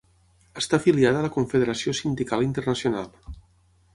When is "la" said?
1.25-1.31